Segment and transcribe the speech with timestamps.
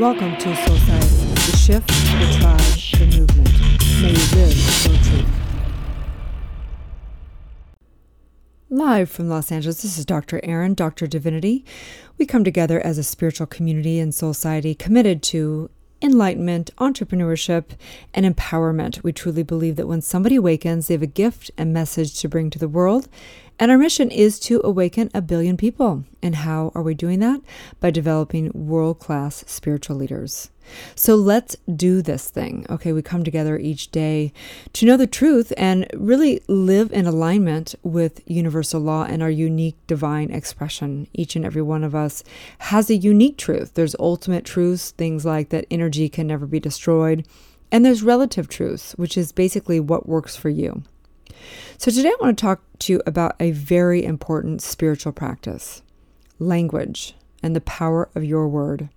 [0.00, 2.58] Welcome to Science, the shift, the tribe,
[2.98, 3.50] the movement.
[4.00, 5.28] May you live your truth.
[8.70, 10.40] Live from Los Angeles, this is Dr.
[10.42, 11.06] Erin, Dr.
[11.06, 11.66] Divinity.
[12.16, 15.68] We come together as a spiritual community and society committed to
[16.00, 17.72] enlightenment, entrepreneurship,
[18.14, 19.02] and empowerment.
[19.02, 22.48] We truly believe that when somebody awakens, they have a gift and message to bring
[22.48, 23.06] to the world,
[23.60, 26.04] and our mission is to awaken a billion people.
[26.22, 27.42] And how are we doing that?
[27.78, 30.50] By developing world class spiritual leaders.
[30.94, 32.64] So let's do this thing.
[32.70, 34.32] Okay, we come together each day
[34.72, 39.76] to know the truth and really live in alignment with universal law and our unique
[39.86, 41.06] divine expression.
[41.12, 42.24] Each and every one of us
[42.58, 43.74] has a unique truth.
[43.74, 47.26] There's ultimate truths, things like that energy can never be destroyed.
[47.70, 50.82] And there's relative truths, which is basically what works for you.
[51.78, 55.82] So, today I want to talk to you about a very important spiritual practice
[56.38, 58.88] language and the power of your word.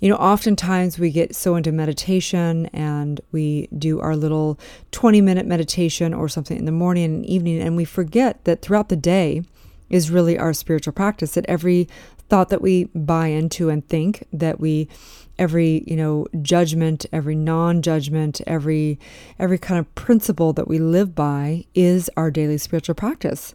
[0.00, 4.58] You know, oftentimes we get so into meditation and we do our little
[4.92, 8.88] 20 minute meditation or something in the morning and evening, and we forget that throughout
[8.88, 9.42] the day
[9.88, 11.88] is really our spiritual practice, that every
[12.28, 14.88] thought that we buy into and think that we
[15.38, 18.98] every you know judgment every non-judgment every
[19.38, 23.54] every kind of principle that we live by is our daily spiritual practice.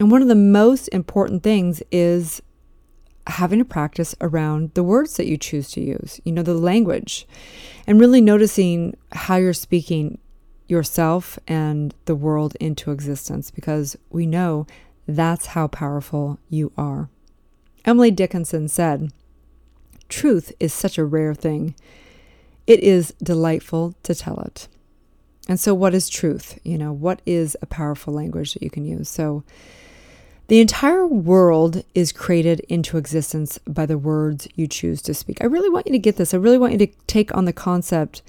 [0.00, 2.42] And one of the most important things is
[3.28, 7.26] having a practice around the words that you choose to use you know the language
[7.86, 10.18] and really noticing how you're speaking
[10.66, 14.66] yourself and the world into existence because we know
[15.06, 17.08] that's how powerful you are.
[17.84, 19.12] Emily Dickinson said
[20.12, 21.74] Truth is such a rare thing.
[22.66, 24.68] It is delightful to tell it.
[25.48, 26.58] And so, what is truth?
[26.64, 29.08] You know, what is a powerful language that you can use?
[29.08, 29.42] So,
[30.48, 35.38] the entire world is created into existence by the words you choose to speak.
[35.40, 36.34] I really want you to get this.
[36.34, 38.20] I really want you to take on the concept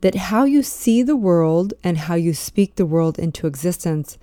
[0.00, 4.16] that how you see the world and how you speak the world into existence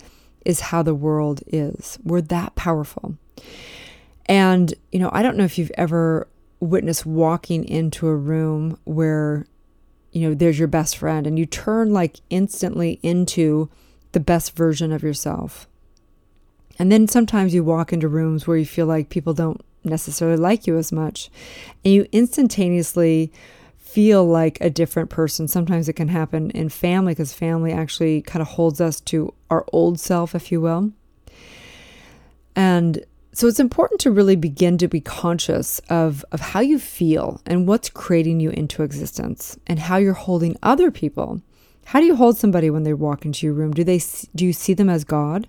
[0.44, 1.96] is how the world is.
[2.02, 3.16] We're that powerful.
[4.26, 6.26] And, you know, I don't know if you've ever
[6.64, 9.46] witness walking into a room where
[10.12, 13.68] you know there's your best friend and you turn like instantly into
[14.12, 15.66] the best version of yourself.
[16.78, 20.66] And then sometimes you walk into rooms where you feel like people don't necessarily like
[20.66, 21.30] you as much
[21.84, 23.32] and you instantaneously
[23.76, 25.46] feel like a different person.
[25.46, 29.64] Sometimes it can happen in family because family actually kind of holds us to our
[29.72, 30.90] old self if you will.
[32.56, 37.40] And so it's important to really begin to be conscious of, of how you feel
[37.44, 41.42] and what's creating you into existence and how you're holding other people.
[41.86, 43.72] How do you hold somebody when they walk into your room?
[43.72, 44.00] Do they
[44.36, 45.48] do you see them as God?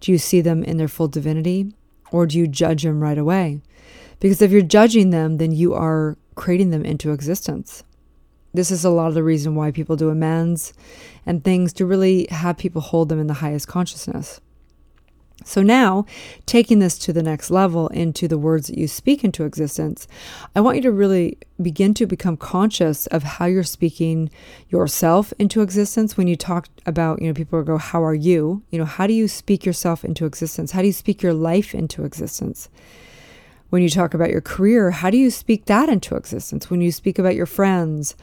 [0.00, 1.72] Do you see them in their full divinity
[2.12, 3.62] or do you judge them right away?
[4.20, 7.84] Because if you're judging them, then you are creating them into existence.
[8.52, 10.74] This is a lot of the reason why people do amends
[11.24, 14.40] and things to really have people hold them in the highest consciousness.
[15.42, 16.06] So now,
[16.46, 20.06] taking this to the next level into the words that you speak into existence,
[20.54, 24.30] I want you to really begin to become conscious of how you're speaking
[24.68, 26.16] yourself into existence.
[26.16, 28.62] When you talk about, you know, people go, How are you?
[28.70, 30.70] You know, how do you speak yourself into existence?
[30.70, 32.70] How do you speak your life into existence?
[33.70, 36.70] When you talk about your career, how do you speak that into existence?
[36.70, 38.14] When you speak about your friends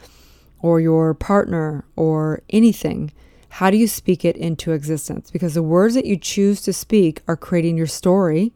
[0.59, 3.11] or your partner or anything,
[3.51, 5.29] how do you speak it into existence?
[5.29, 8.53] Because the words that you choose to speak are creating your story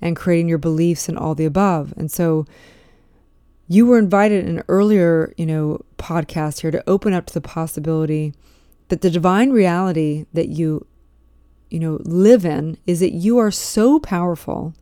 [0.00, 1.92] and creating your beliefs and all the above.
[1.98, 2.46] And so
[3.68, 7.42] you were invited in an earlier, you know, podcast here to open up to the
[7.42, 8.32] possibility
[8.88, 10.86] that the divine reality that you
[11.70, 14.74] you know live in is that you are so powerful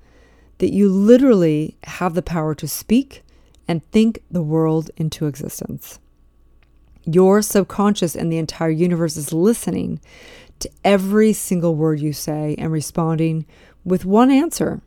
[0.59, 3.23] that you literally have the power to speak
[3.67, 5.99] and think the world into existence.
[7.05, 10.01] Your subconscious and the entire universe is listening
[10.61, 13.47] to every single word you say and responding
[13.85, 14.83] with one answer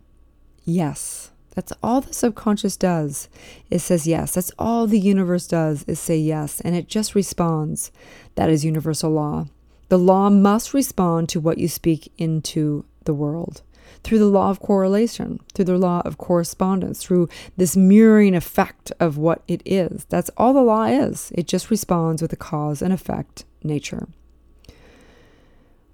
[0.66, 1.31] yes.
[1.56, 3.29] That's all the subconscious does.
[3.69, 4.34] It says yes.
[4.34, 6.60] That's all the universe does is say yes.
[6.62, 7.92] And it just responds.
[8.36, 9.45] That is universal law.
[9.89, 13.62] The law must respond to what you speak into the world
[14.04, 19.18] through the law of correlation, through the law of correspondence, through this mirroring effect of
[19.18, 20.06] what it is.
[20.10, 21.31] That's all the law is.
[21.36, 24.07] It just responds with a cause and effect nature.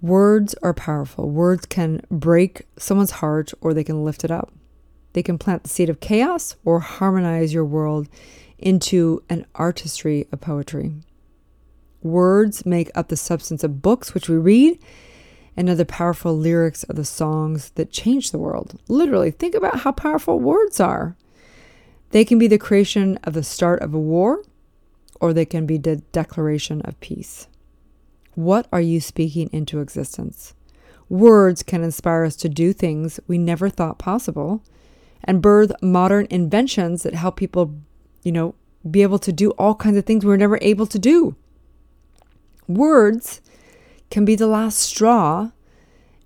[0.02, 1.30] Words are powerful.
[1.30, 4.54] Words can break someone's heart or they can lift it up.
[5.14, 8.08] They can plant the seed of chaos or harmonize your world
[8.58, 10.94] into an artistry of poetry.
[12.02, 14.80] Words make up the substance of books which we read
[15.56, 18.80] and other powerful lyrics of the songs that change the world.
[18.88, 21.16] Literally, think about how powerful words are.
[22.12, 24.44] They can be the creation of the start of a war,
[25.20, 27.48] or they can be the declaration of peace.
[28.36, 30.54] What are you speaking into existence?
[31.10, 34.64] Words can inspire us to do things we never thought possible
[35.24, 37.76] and birth modern inventions that help people,
[38.24, 38.56] you know,
[38.90, 41.36] be able to do all kinds of things we were never able to do.
[42.68, 43.42] Words
[44.10, 45.52] can be the last straw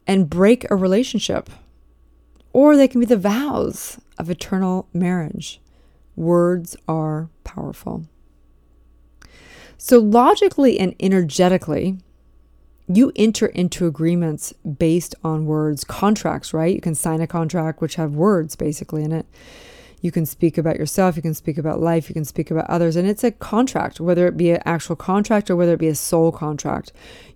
[0.07, 1.49] and break a relationship,
[2.51, 5.59] or they can be the vows of eternal marriage.
[6.15, 8.05] Words are powerful.
[9.77, 11.97] So, logically and energetically,
[12.87, 16.75] you enter into agreements based on words, contracts, right?
[16.75, 19.25] You can sign a contract which have words basically in it.
[20.01, 22.97] You can speak about yourself, you can speak about life, you can speak about others,
[22.97, 25.95] and it's a contract, whether it be an actual contract or whether it be a
[25.95, 26.91] soul contract.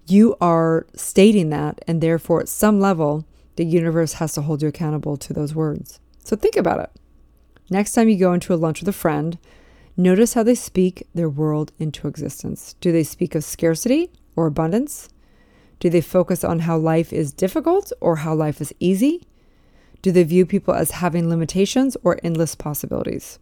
[0.07, 3.25] You are stating that, and therefore, at some level,
[3.57, 5.99] the universe has to hold you accountable to those words.
[6.23, 6.91] So think about it.
[7.69, 9.37] Next time you go into a lunch with a friend,
[9.97, 12.75] notice how they speak their world into existence.
[12.79, 15.09] Do they speak of scarcity or abundance?
[15.79, 19.27] Do they focus on how life is difficult or how life is easy?
[20.01, 23.39] Do they view people as having limitations or endless possibilities?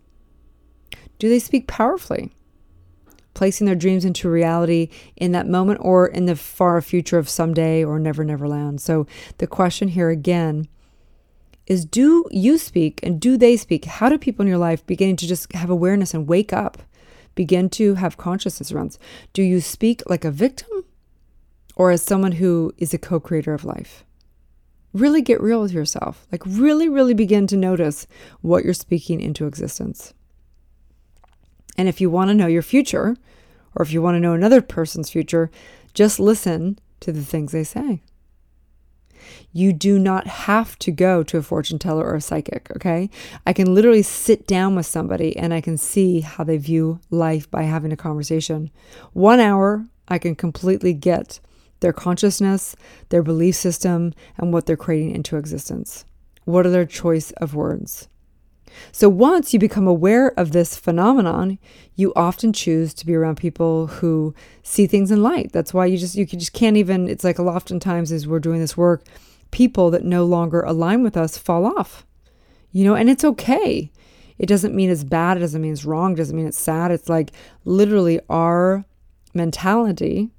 [1.20, 2.34] Do they speak powerfully,
[3.36, 7.84] placing their dreams into reality in that moment or in the far future of someday
[7.84, 8.82] or never, never land?
[8.82, 9.06] So
[9.38, 10.68] the question here again
[11.68, 13.86] is do you speak and do they speak?
[13.86, 16.78] How do people in your life begin to just have awareness and wake up,
[17.34, 18.98] begin to have consciousness around?
[19.34, 20.86] Do you speak like a victim
[21.76, 24.04] or as someone who is a co creator of life?
[24.94, 26.26] Really get real with yourself.
[26.32, 28.08] Like, really, really begin to notice
[28.40, 30.14] what you're speaking into existence.
[31.78, 33.16] And if you want to know your future,
[33.76, 35.52] or if you want to know another person's future,
[35.94, 38.02] just listen to the things they say.
[39.52, 43.10] You do not have to go to a fortune teller or a psychic, okay?
[43.46, 47.50] I can literally sit down with somebody and I can see how they view life
[47.50, 48.70] by having a conversation.
[49.14, 51.40] One hour, I can completely get
[51.80, 52.76] their consciousness,
[53.10, 56.06] their belief system, and what they're creating into existence.
[56.44, 58.08] What are their choice of words?
[58.92, 61.60] So once you become aware of this phenomenon,
[61.96, 64.34] you often choose to be around people who
[64.64, 65.52] see things in light.
[65.52, 68.78] That's why you just you just can't even it's like oftentimes as we're doing this
[68.78, 69.04] work,
[69.52, 72.06] people that no longer align with us fall off.
[72.72, 73.92] You know, and it's okay.
[74.38, 76.92] It doesn't mean it's bad, it doesn't mean it's wrong, it doesn't mean it's sad.
[76.92, 77.32] It's like
[77.64, 78.86] literally our
[79.34, 80.32] mentality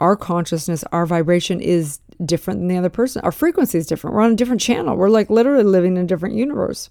[0.00, 3.22] our consciousness, our vibration is different than the other person.
[3.22, 4.16] Our frequency is different.
[4.16, 4.96] We're on a different channel.
[4.96, 6.90] We're like literally living in a different universe.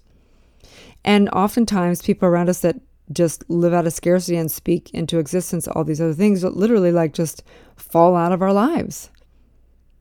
[1.04, 2.80] And oftentimes, people around us that
[3.12, 6.92] just live out of scarcity and speak into existence all these other things that literally
[6.92, 7.42] like just
[7.76, 9.10] fall out of our lives.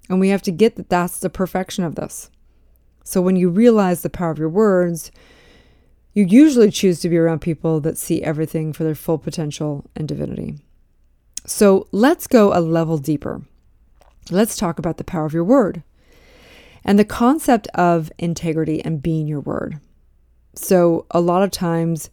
[0.10, 2.30] And we have to get that that's the perfection of this.
[3.04, 5.12] So when you realize the power of your words,
[6.14, 10.08] you usually choose to be around people that see everything for their full potential and
[10.08, 10.58] divinity.
[11.46, 13.42] So let's go a level deeper.
[14.30, 15.84] Let's talk about the power of your word
[16.84, 19.80] and the concept of integrity and being your word.
[20.56, 22.10] So, a lot of times,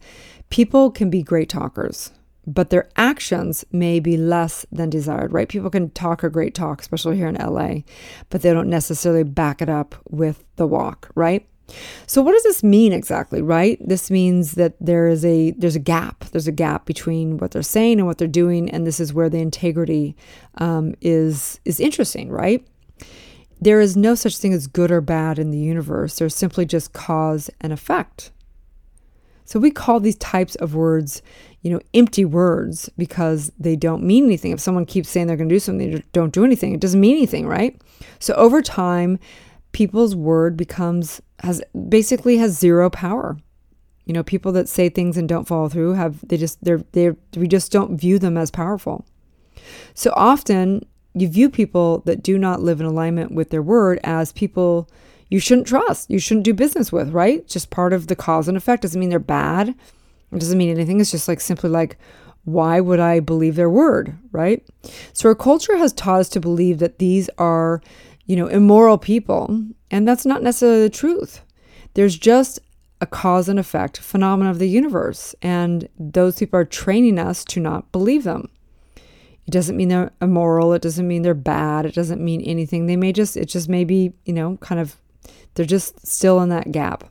[0.49, 2.11] people can be great talkers,
[2.45, 5.49] but their actions may be less than desired, right?
[5.49, 7.81] People can talk a great talk, especially here in LA,
[8.29, 11.47] but they don't necessarily back it up with the walk, right?
[12.05, 13.77] So what does this mean exactly, right?
[13.85, 16.23] This means that there is a there's a gap.
[16.31, 19.29] There's a gap between what they're saying and what they're doing, and this is where
[19.29, 20.15] the integrity
[20.55, 22.65] um, is is interesting, right?
[23.59, 26.17] There is no such thing as good or bad in the universe.
[26.17, 28.31] There's simply just cause and effect.
[29.45, 31.21] So we call these types of words,
[31.61, 34.51] you know, empty words because they don't mean anything.
[34.51, 36.73] If someone keeps saying they're going to do something, they don't do anything.
[36.73, 37.81] It doesn't mean anything, right?
[38.19, 39.19] So over time,
[39.71, 43.37] people's word becomes has basically has zero power.
[44.05, 47.11] You know, people that say things and don't follow through have they just they're they
[47.35, 49.05] we just don't view them as powerful.
[49.93, 50.85] So often
[51.21, 54.89] you view people that do not live in alignment with their word as people
[55.29, 57.45] you shouldn't trust, you shouldn't do business with, right?
[57.47, 58.83] just part of the cause and effect.
[58.83, 59.69] Doesn't mean they're bad.
[59.69, 61.01] It doesn't mean anything.
[61.01, 61.97] It's just like simply like,
[62.45, 64.65] why would I believe their word, right?
[65.11, 67.81] So our culture has taught us to believe that these are
[68.27, 69.65] you know, immoral people.
[69.89, 71.41] And that's not necessarily the truth.
[71.95, 72.59] There's just
[73.01, 75.33] a cause and effect phenomenon of the universe.
[75.41, 78.49] And those people are training us to not believe them.
[79.47, 80.73] It doesn't mean they're immoral.
[80.73, 81.85] It doesn't mean they're bad.
[81.85, 82.85] It doesn't mean anything.
[82.85, 84.97] They may just, it just may be, you know, kind of,
[85.53, 87.05] they're just still in that gap.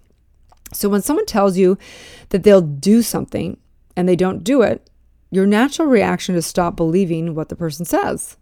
[0.73, 1.79] So when someone tells you
[2.29, 3.57] that they'll do something
[3.97, 4.91] and they don't do it,
[5.31, 8.37] your natural reaction is stop believing what the person says.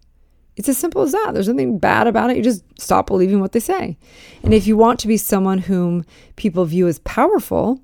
[0.57, 1.31] It's as simple as that.
[1.33, 2.37] There's nothing bad about it.
[2.37, 3.97] You just stop believing what they say.
[4.43, 6.05] And if you want to be someone whom
[6.37, 7.81] people view as powerful,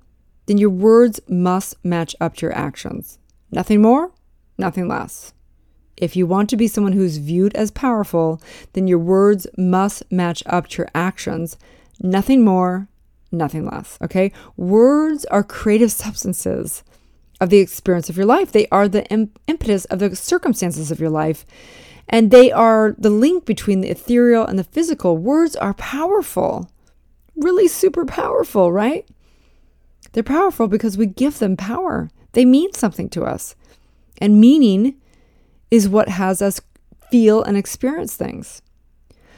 [0.47, 3.19] then your words must match up to your actions.
[3.51, 4.13] Nothing more,
[4.59, 5.33] nothing less.
[6.01, 8.41] If you want to be someone who's viewed as powerful,
[8.73, 11.57] then your words must match up to your actions.
[12.01, 12.89] Nothing more,
[13.31, 13.99] nothing less.
[14.03, 14.33] Okay?
[14.57, 16.83] Words are creative substances
[17.41, 19.07] of the experience of your life, they are the
[19.47, 21.47] impetus of the circumstances of your life.
[22.13, 25.17] And they are the link between the ethereal and the physical.
[25.17, 26.69] Words are powerful,
[27.37, 29.09] really super powerful, right?
[30.13, 32.11] They're powerful because we give them power.
[32.33, 33.55] They mean something to us.
[34.19, 34.97] And meaning
[35.71, 36.61] is what has us
[37.11, 38.63] feel and experience things.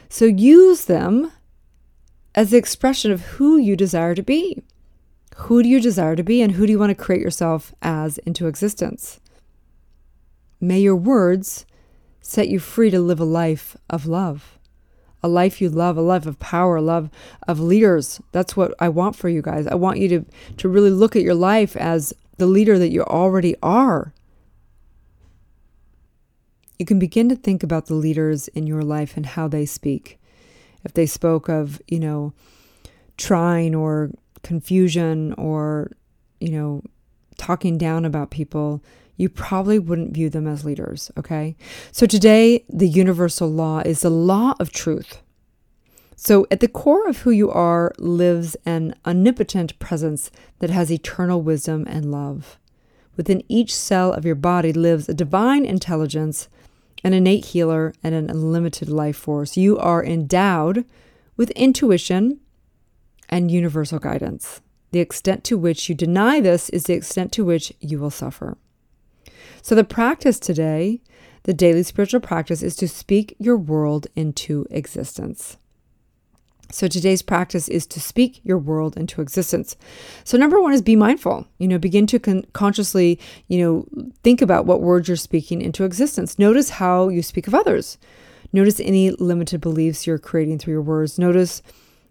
[0.09, 1.31] So use them
[2.35, 4.63] as the expression of who you desire to be.
[5.37, 8.19] Who do you desire to be, and who do you want to create yourself as
[8.19, 9.19] into existence?
[10.61, 11.65] May your words
[12.21, 14.59] set you free to live a life of love,
[15.23, 17.09] a life you love, a life of power, a love
[17.47, 18.21] of leaders.
[18.31, 19.65] That's what I want for you guys.
[19.67, 20.25] I want you to,
[20.57, 24.13] to really look at your life as the leader that you already are
[26.83, 30.19] you can begin to think about the leaders in your life and how they speak.
[30.83, 32.33] If they spoke of, you know,
[33.15, 34.11] trying or
[34.41, 35.93] confusion or,
[36.41, 36.83] you know,
[37.37, 38.83] talking down about people,
[39.15, 41.55] you probably wouldn't view them as leaders, okay?
[41.93, 45.21] So today, the universal law is the law of truth.
[46.17, 51.41] So, at the core of who you are lives an omnipotent presence that has eternal
[51.41, 52.59] wisdom and love.
[53.15, 56.49] Within each cell of your body lives a divine intelligence
[57.03, 59.57] an innate healer, and an unlimited life force.
[59.57, 60.85] You are endowed
[61.35, 62.39] with intuition
[63.29, 64.61] and universal guidance.
[64.91, 68.57] The extent to which you deny this is the extent to which you will suffer.
[69.61, 71.01] So, the practice today,
[71.43, 75.57] the daily spiritual practice, is to speak your world into existence.
[76.73, 79.77] So today's practice is to speak your world into existence.
[80.23, 81.47] So number 1 is be mindful.
[81.59, 83.85] You know, begin to con- consciously, you know,
[84.23, 86.39] think about what words you're speaking into existence.
[86.39, 87.99] Notice how you speak of others.
[88.53, 91.19] Notice any limited beliefs you're creating through your words.
[91.19, 91.61] Notice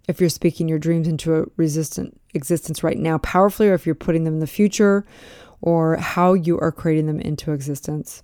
[0.06, 3.96] if you're speaking your dreams into a resistant existence right now powerfully or if you're
[3.96, 5.04] putting them in the future
[5.60, 8.22] or how you are creating them into existence.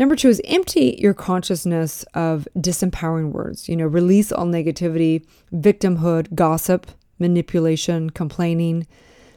[0.00, 3.68] Number two is empty your consciousness of disempowering words.
[3.68, 6.86] You know, release all negativity, victimhood, gossip,
[7.18, 8.86] manipulation, complaining,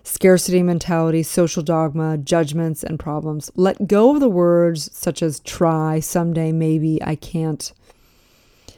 [0.04, 3.52] scarcity mentality, social dogma, judgments, and problems.
[3.56, 7.74] Let go of the words such as try, someday, maybe, I can't.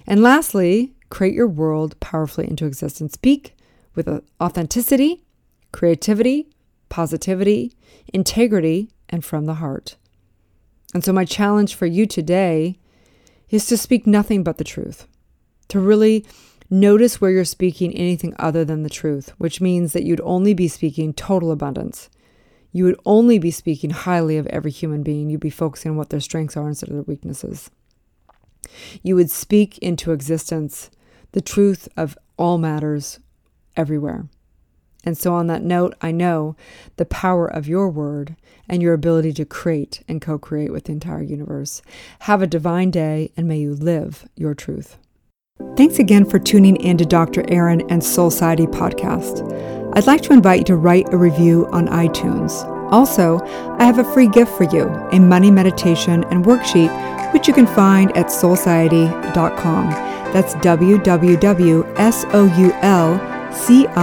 [0.08, 3.14] And lastly, create your world powerfully into existence.
[3.14, 3.56] Speak
[3.94, 4.10] with
[4.42, 5.24] authenticity,
[5.72, 6.50] creativity,
[6.90, 7.74] positivity,
[8.12, 9.98] integrity, and from the heart.
[10.96, 12.80] And so, my challenge for you today
[13.50, 15.08] is to speak nothing but the truth,
[15.68, 16.26] to really
[16.70, 20.70] notice where you're speaking anything other than the truth, which means that you'd only be
[20.70, 22.10] speaking total abundance.
[22.72, 25.30] You would only be speaking highly of every human being.
[25.30, 27.70] You'd be focusing on what their strengths are instead of their weaknesses.
[29.04, 30.90] You would speak into existence
[31.34, 33.20] the truth of all matters
[33.76, 34.30] everywhere.
[35.06, 36.56] And so, on that note, I know
[36.98, 38.36] the power of your word
[38.68, 41.82] and your ability to create and co create with the entire universe.
[42.22, 44.98] Have a divine day, and may you live your truth.
[45.78, 47.46] Thanks again for tuning in to Dr.
[47.50, 49.42] Erin and Soulciety podcast.
[49.96, 52.66] I'd like to invite you to write a review on iTunes.
[52.92, 53.40] Also,
[53.80, 56.92] I have a free gift for you a money meditation and worksheet,
[57.34, 59.90] which you can find at soulciety.com.
[60.34, 61.86] That's www.soul
[63.56, 63.96] C-I-E-T-E.com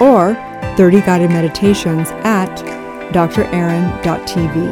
[0.00, 0.34] or
[0.76, 2.50] 30 guided meditations at
[3.12, 4.70] drerin.tv.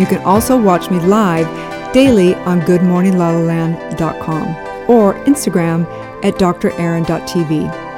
[0.00, 1.46] You can also watch me live
[1.92, 4.56] daily on goodmorninglalaland.com
[4.88, 5.86] or Instagram
[6.24, 7.89] at drerin.tv.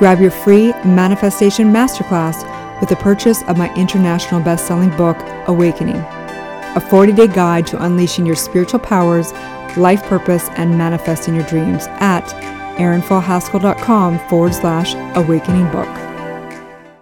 [0.00, 6.80] Grab your free Manifestation Masterclass with the purchase of my international best-selling book, Awakening, a
[6.80, 9.34] 40-day guide to unleashing your spiritual powers,
[9.76, 12.26] life purpose, and manifesting your dreams at
[12.78, 16.09] erinfallhaskell.com forward slash awakening book.